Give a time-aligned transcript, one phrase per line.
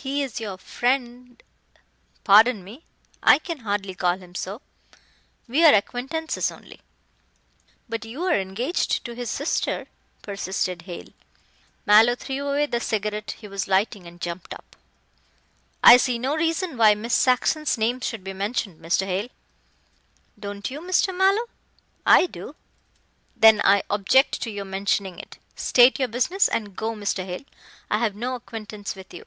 [0.00, 1.42] "He is your friend"
[2.24, 2.84] "Pardon me.
[3.20, 4.62] I can hardly call him so.
[5.48, 6.82] We are acquaintances only."
[7.88, 9.88] "But you are engaged to his sister,"
[10.22, 11.08] persisted Hale.
[11.84, 14.76] Mallow threw away the cigarette he was lighting and jumped up.
[15.82, 19.04] "I see no reason why Miss Saxon's name should be mentioned, Mr.
[19.04, 19.30] Hale."
[20.38, 21.12] "Don't you, Mr.
[21.14, 21.48] Mallow?
[22.06, 22.54] I do."
[23.36, 25.38] "Then I object to your mentioning it.
[25.56, 27.24] State your business and go, Mr.
[27.26, 27.44] Hale.
[27.90, 29.24] I have no acquaintance with you."